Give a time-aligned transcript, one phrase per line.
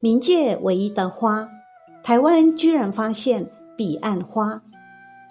[0.00, 1.48] 冥界唯一的花，
[2.04, 4.62] 台湾居然发现彼岸花，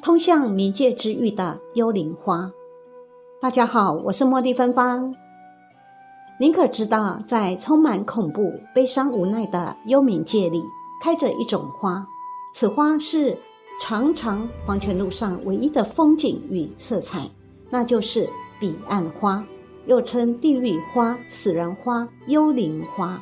[0.04, 2.52] 通向冥界之域的幽灵花。
[3.42, 5.16] 大家好，我是茉莉芬芳。
[6.38, 10.62] 您可知道，在充满恐怖、悲伤、无奈的幽冥界里，
[11.02, 12.06] 开着一种花，
[12.54, 13.38] 此花是
[13.80, 17.26] 长长黄泉路上唯一的风景与色彩，
[17.70, 18.28] 那就是
[18.60, 19.42] 彼岸花，
[19.86, 23.18] 又称地狱花、死人花、幽灵花。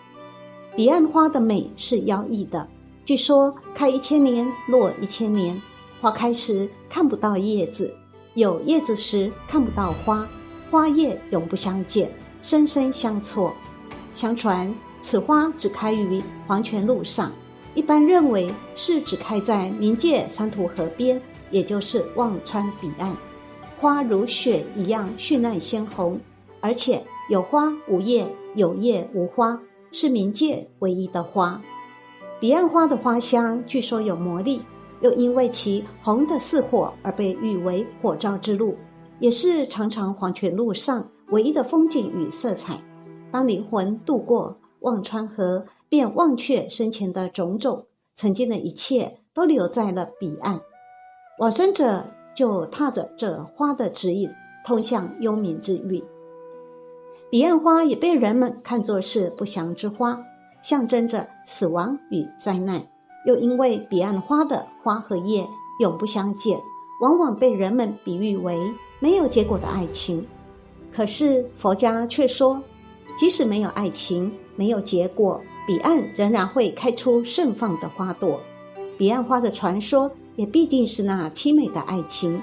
[0.76, 2.68] 彼岸花的美是妖异的，
[3.06, 5.60] 据说开一千年落一千年，
[6.02, 7.96] 花开时看不到叶子，
[8.34, 10.28] 有叶子时看不到花，
[10.70, 12.12] 花叶永不相见，
[12.42, 13.54] 生生相错。
[14.14, 17.32] 相传此花只开于黄泉路上，
[17.74, 23.16] 一般认为是只开在冥界三途河边，也就是忘川彼岸。
[23.80, 26.20] 花如雪一样绚烂鲜红，
[26.60, 29.58] 而且有花无叶，有叶无花。
[29.98, 31.62] 是冥界唯一的花，
[32.38, 34.62] 彼岸花的花香据说有魔力，
[35.00, 38.76] 又因为其红的似火而被誉为火照之路，
[39.20, 42.78] 也是长长黄泉路上唯一的风景与色彩。
[43.32, 50.60] 当灵魂渡过忘川河，便忘却生前的种种，曾经的一切都留在了彼岸。
[51.40, 54.30] 往生者就踏着这花的指引，
[54.66, 56.04] 通向幽冥之域。
[57.30, 60.18] 彼岸花也被人们看作是不祥之花，
[60.62, 62.82] 象征着死亡与灾难。
[63.26, 65.46] 又因为彼岸花的花和叶
[65.80, 66.60] 永不相见，
[67.02, 68.58] 往往被人们比喻为
[69.00, 70.26] 没有结果的爱情。
[70.94, 72.62] 可是佛家却说，
[73.18, 78.40] 即使没有爱情，没有结果，彼岸仍然会开出盛放的花朵。
[78.98, 82.42] 彼岸花的传说也必定是那凄美的爱情。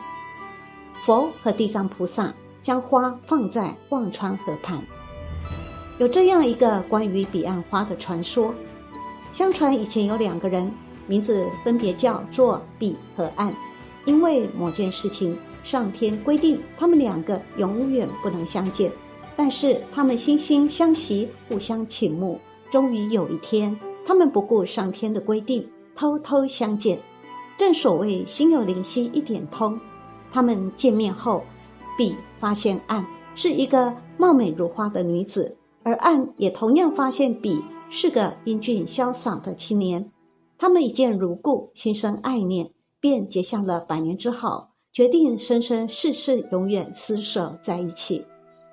[1.01, 2.35] 佛和地藏菩萨。
[2.63, 4.81] 将花放在忘川河畔，
[5.99, 8.55] 有这样一个关于彼岸花的传说。
[9.33, 10.73] 相传以前有两个人，
[11.07, 13.53] 名字分别叫做彼和岸，
[14.05, 18.93] 因为某件事情，上天规定他们两个永远不能相见。
[19.35, 22.39] 但是他们惺惺相惜，互相倾慕。
[22.71, 23.77] 终于有一天，
[24.07, 25.67] 他们不顾上天的规定，
[25.97, 26.99] 偷偷相见。
[27.57, 29.81] 正所谓心有灵犀一点通，
[30.31, 31.45] 他们见面后。
[32.03, 40.11] 彼发现岸是一个貌美如花的女子，而岸也同样发现彼是个英俊潇洒的青年。
[40.59, 48.27] 他们一见如故，心生爱念，便结下了百年之好，决定生生世世永远厮守在一起。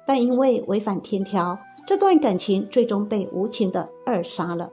[0.08, 4.72] 但因为违反天条，这段感情最终被无情的扼杀了。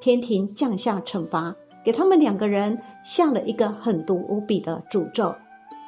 [0.00, 1.54] 天庭降下惩罚，
[1.84, 5.34] 给他们两个人下了一个狠毒无比的诅咒。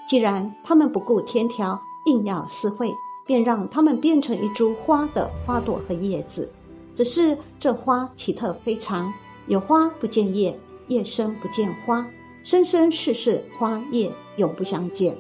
[0.07, 2.95] 既然他们不顾天条，硬要私会，
[3.27, 6.51] 便让他们变成一株花的花朵和叶子。
[6.95, 9.13] 只是这花奇特非常，
[9.47, 12.07] 有花不见叶，叶生不见花，
[12.43, 15.17] 生生世世花叶永不相见。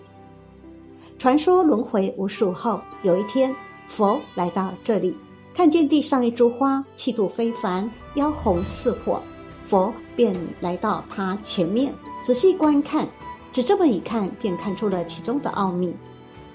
[1.18, 3.54] 传说轮回无数后，有一天
[3.86, 5.16] 佛来到这里，
[5.54, 9.22] 看见地上一株花气度非凡，妖红似火，
[9.62, 13.06] 佛便来到他前面仔细观看，
[13.52, 15.94] 只这么一看，便看出了其中的奥秘。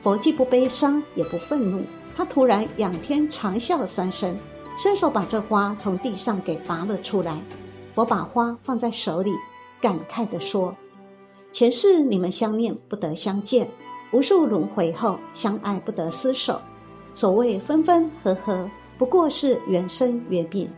[0.05, 1.81] 佛既不悲伤也不愤怒，
[2.15, 4.37] 他突然仰天长啸三声，
[4.77, 7.41] 伸手把这花从地上给拔了出来。
[7.95, 9.31] 佛把花放在手里，
[9.81, 10.75] 感慨地说
[11.51, 13.67] ：“前世你们相念不得相见，
[14.11, 16.61] 无数轮回后相爱不得厮守。
[17.11, 20.69] 所谓分分合合，不过是缘生缘灭。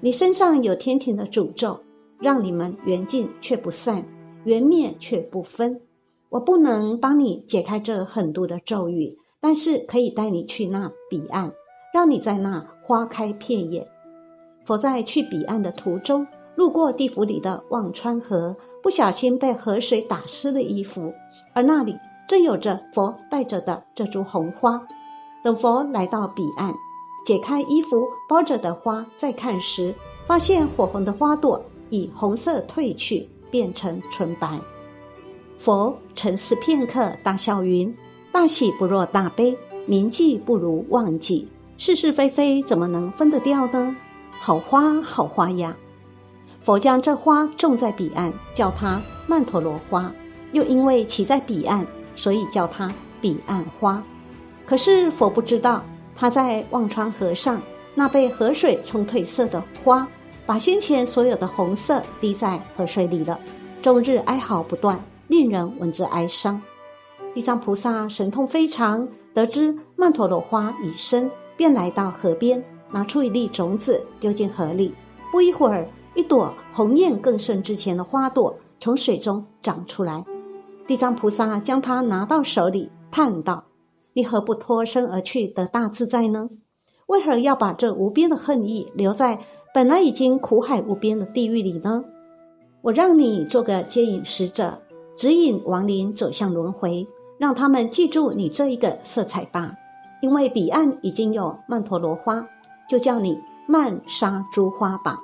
[0.00, 1.78] 你身上有天庭的诅咒，
[2.18, 4.02] 让你们缘尽却不散，
[4.44, 5.78] 缘灭却不分。”
[6.30, 11.52] 我不能帮你解开这狠毒的咒语，但是可以带你去那彼岸，
[11.92, 13.86] 让你在那花开遍野。
[14.64, 16.24] 佛在去彼岸的途中，
[16.54, 21.12] 路过地府里的忘川河，不小心被河水打湿了衣服，
[21.52, 21.96] 而那里
[22.28, 24.80] 正有着佛带着的这株红花。
[25.42, 26.72] 等佛来到彼岸，
[27.26, 29.92] 解开衣服包着的花，再看时，
[30.24, 34.60] 发现火红的花朵已红色褪去，变成纯白。
[35.60, 37.94] 佛沉思片刻，大笑云
[38.32, 39.54] ：“大喜不若大悲，
[39.84, 41.46] 铭记不如忘记。
[41.76, 43.94] 是是非非怎么能分得掉呢？
[44.30, 45.76] 好花好花呀！”
[46.64, 50.10] 佛将这花种在彼岸，叫它曼陀罗花；
[50.52, 51.86] 又因为其在彼岸，
[52.16, 52.90] 所以叫它
[53.20, 54.02] 彼岸花。
[54.64, 55.84] 可是佛不知道，
[56.16, 57.60] 他在忘川河上
[57.94, 60.08] 那被河水冲褪色的花，
[60.46, 63.38] 把先前所有的红色滴在河水里了，
[63.82, 64.98] 终日哀嚎不断。
[65.30, 66.60] 令人闻之哀伤。
[67.32, 74.92] 地藏菩萨神通非常，得知曼陀罗花已生，便来到河边，拿出一粒种子丢进河里。
[75.30, 75.86] 不一会儿，
[76.16, 80.24] 一朵红艳更盛之前的花朵从水中长出来。
[80.88, 83.62] 地藏菩萨将它拿到手里，叹道
[84.14, 86.48] ：“你何不脱身而去，得大自在呢？
[87.06, 89.38] 为何要把这无边的恨意留在
[89.72, 92.02] 本来已经苦海无边的地狱里呢？
[92.82, 94.82] 我让你做个接引使者，
[95.16, 97.06] 指引亡灵走向轮回，
[97.38, 99.74] 让他们记住你这一个色彩吧。
[100.22, 102.46] 因为彼岸已经有曼陀罗花，
[102.88, 105.18] 就叫你曼莎珠花吧。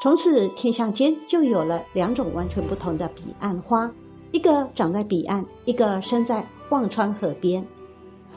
[0.00, 3.90] 从此天下间就有了两种完全不同的彼岸花，
[4.32, 7.64] 一个长在彼岸，一个生在忘川河边。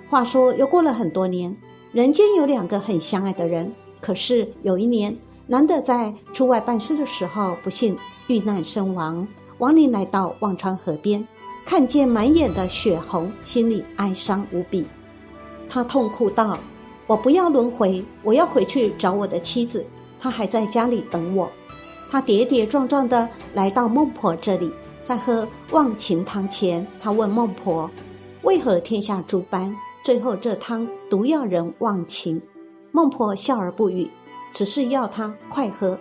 [0.09, 1.55] 话说又过了很多年，
[1.91, 5.15] 人间有两个很相爱的人，可是有一年，
[5.47, 9.27] 男的在出外办事的时候不幸遇难身亡，
[9.59, 11.25] 王林来到忘川河边，
[11.65, 14.85] 看见满眼的血红，心里哀伤无比。
[15.69, 16.57] 他痛哭道
[17.07, 19.85] ：“我不要轮回，我要回去找我的妻子，
[20.19, 21.49] 她还在家里等我。”
[22.11, 24.71] 他跌跌撞撞地来到孟婆这里，
[25.03, 27.89] 在喝忘情汤前，他问孟婆
[28.43, 32.41] ：“为何天下诸般，最后这汤毒要人忘情？”
[32.91, 34.07] 孟婆笑而不语，
[34.53, 35.97] 只是要他快喝。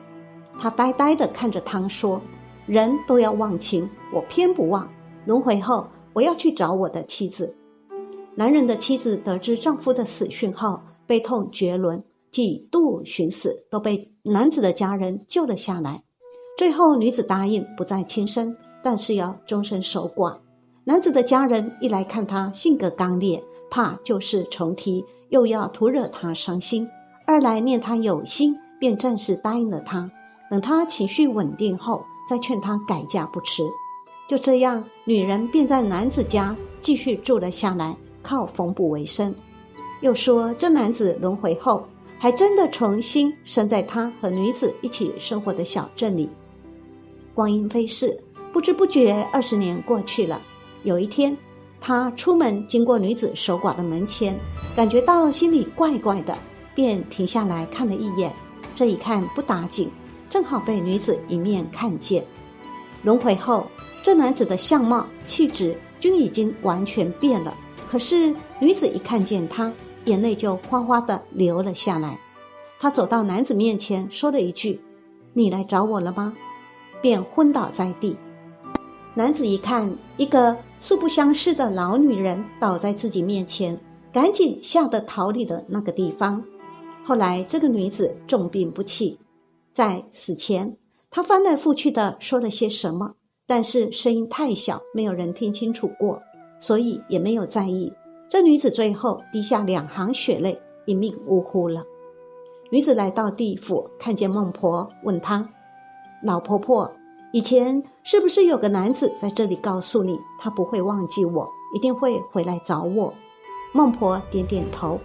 [0.59, 2.21] 他呆呆地看着汤说
[2.67, 4.89] ：“人都要忘情，我偏不忘。
[5.27, 7.55] 轮回后，我要去找我的妻子。”
[8.37, 16.03] 男人的妻子得知丈夫的死讯后，悲痛绝伦，几度寻死，都被男子的家人救了下来。
[16.57, 20.39] 最后，女子答应不再轻生，但是要终身守寡。
[20.85, 26.87] 男子的家人一来看他性格刚烈，怕旧事重提，又要徒惹他伤心；
[27.27, 30.11] 二来念他有心，便暂时答应了他，
[30.51, 33.63] 等他情绪稳定后再劝他改嫁不迟。
[34.27, 37.97] 就这样，女人便在男子家继续住了下来。
[38.23, 39.35] 靠缝补为生。
[40.01, 41.87] 又说这男子轮回后，
[42.19, 46.31] 还真的重新生在他和女子一起生活的小镇里。
[47.35, 48.19] 光阴飞逝，
[48.51, 50.41] 不知不觉二十年过去了。
[50.85, 51.37] 有一天，
[51.83, 54.35] 他出门经过女子守寡的门前，
[54.75, 56.35] 感觉到心里怪怪的，
[56.75, 58.33] 便停下来看了一眼。
[58.75, 59.91] 这一看不打紧，
[60.35, 62.21] 正好被女子一面看见。
[63.05, 63.69] 轮回后，
[64.03, 67.55] 这男子的相貌、气质均已经完全变了。
[67.89, 69.73] 可是女子一看见他，
[70.07, 72.19] 眼泪就哗哗的流了下来。
[72.81, 74.81] 她走到男子面前，说了一句
[75.35, 76.37] ：“你来找我了吗？”
[77.01, 78.17] 便昏倒在地。
[79.15, 83.79] 男子一看，一个素不相识的老女人倒在自己面前，
[84.13, 86.43] 赶紧吓得逃离了那个地方。
[87.05, 89.17] 后来，这个女子重病不起，
[89.75, 90.77] 在死前，
[91.11, 93.17] 他翻来覆去的说了些什么，
[93.47, 96.23] 但是声音太小，没有人听清楚过。
[96.57, 97.93] 所以也没有在意。
[98.27, 101.85] 这女子最后滴下两行血泪，一命呜呼了。
[102.71, 105.47] 女子来到地府，看见孟婆，问她
[106.25, 106.91] ：“老婆婆，
[107.33, 113.13] 以前是不是有个男子在这里告诉你，他不会忘记我，一定会回来找我？”
[113.75, 114.99] 孟婆点点头。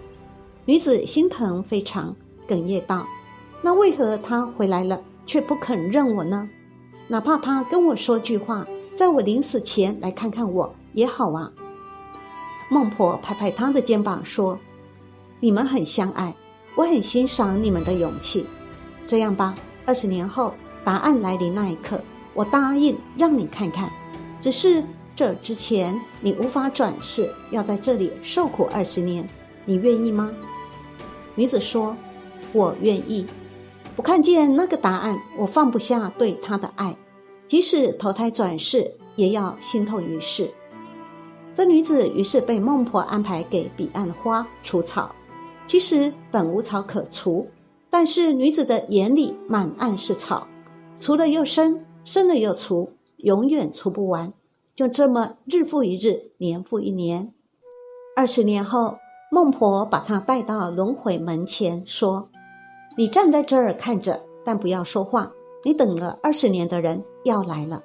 [0.65, 2.15] 女子心疼非常，
[2.47, 3.05] 哽咽道
[3.61, 6.49] ：“那为何他回来了却不肯认我呢？
[7.07, 8.65] 哪怕他跟我说句话，
[8.95, 11.51] 在我临死前来看看我。”也好啊，
[12.67, 14.57] 孟婆拍拍他的肩膀说
[15.39, 16.33] ：“你们很相爱，
[16.75, 18.47] 我很欣赏你们的勇气。
[19.05, 19.53] 这样吧，
[19.85, 20.51] 二十年后
[20.83, 22.01] 答案来临那一刻，
[22.33, 23.87] 我答应让你看看。
[24.41, 24.83] 只是
[25.15, 29.29] 这之前你无法转世，要在这里受苦二十年，
[29.65, 30.31] 你愿意吗？”
[31.35, 31.95] 女子说
[32.51, 33.27] ：“我愿意。
[33.99, 36.95] 我看见那个答案，我放不下对他的爱，
[37.49, 40.49] 即使投胎转世，也要心痛一世。”
[41.53, 45.13] 这女子于是被孟婆安排给彼岸花除草，
[45.67, 47.45] 其实本无草可除，
[47.89, 50.47] 但是女子的眼里满岸是草，
[50.97, 54.31] 除了又生，生了又除，永远除不完。
[54.77, 57.33] 就这么日复一日，年复一年。
[58.15, 58.95] 二十年后，
[59.29, 62.29] 孟婆把她带到轮回门前，说
[62.99, 65.31] ：“你站在这儿看着，但不要说话。
[65.63, 67.81] 你等了二十年的人要来了。”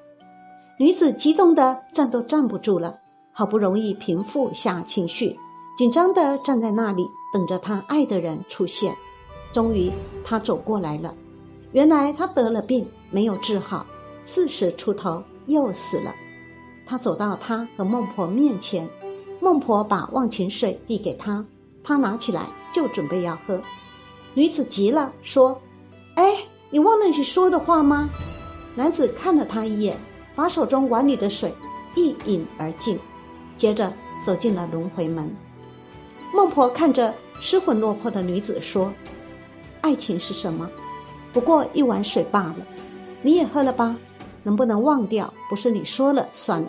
[0.76, 2.98] 女子激动的站都站不住了。
[3.30, 5.38] 好不容易平复下情绪，
[5.78, 8.92] 紧张的站在那里等着他爱的人出现。
[9.52, 9.92] 终于，
[10.24, 11.14] 他走过来了。
[11.70, 13.86] 原来他得了病，没有治好，
[14.24, 16.12] 四十出头又死了。
[16.84, 18.88] 他走到他和孟婆面前，
[19.40, 21.44] 孟婆把忘情水递给他，
[21.84, 23.62] 他拿起来就准备要喝。
[24.34, 25.60] 女子急了，说
[26.16, 26.36] ：“哎，
[26.70, 28.10] 你忘了你说的话吗？”
[28.74, 29.96] 男子看了他一眼，
[30.34, 31.54] 把手中碗里的水
[31.94, 32.98] 一饮而尽。
[33.56, 33.92] 接着
[34.24, 35.32] 走进了轮回门，
[36.34, 38.92] 孟婆看着失魂落魄的女子说
[39.80, 40.68] ：“爱情是什么？
[41.32, 42.56] 不过一碗水罢了。
[43.22, 43.96] 你也喝了吧？
[44.42, 45.32] 能不能忘掉？
[45.48, 46.68] 不是你说了算了。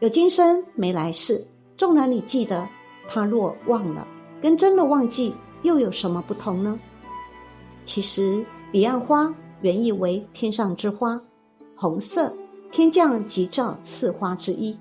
[0.00, 2.66] 有今生没来世，纵然你记得，
[3.06, 4.06] 他若忘了，
[4.40, 5.34] 跟真的忘记
[5.68, 6.80] 又有什么不同呢？
[7.84, 11.20] 其实，彼岸花原意为天上之花，
[11.76, 12.34] 红色，
[12.70, 14.78] 天降吉兆四花之一，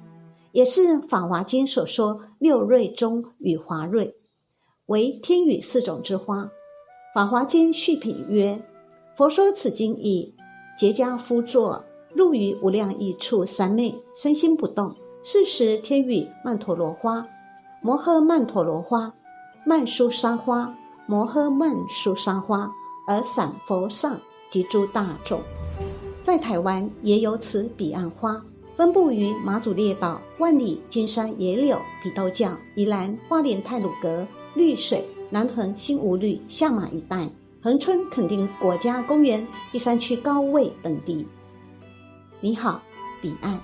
[0.54, 4.16] 也是《法华经》所说六瑞中与华瑞，
[4.86, 6.44] 为天雨四种之花。
[7.14, 8.64] 《法华经》续品曰
[9.18, 10.34] ：“佛说此经以。”
[10.80, 11.84] 结跏趺坐，
[12.16, 14.96] 入于无量义处三昧，身心不动。
[15.22, 17.28] 是时天雨曼陀罗花，
[17.82, 19.14] 摩诃曼陀罗花，
[19.68, 20.74] 曼殊沙花，
[21.08, 22.72] 摩诃曼殊沙花，
[23.06, 24.18] 而散佛上
[24.50, 25.42] 及诸大众。
[26.22, 28.42] 在台湾也有此彼岸花，
[28.78, 37.30] 分布于马祖列岛、万里、金山、野柳、皮豆角、宜兰、花莲、泰鲁阁、绿水、南屯、新吴绿、下马一带。
[37.62, 41.28] 恒春垦丁国家公园第三区高位等地。
[42.40, 42.80] 你好，
[43.22, 43.60] 彼岸。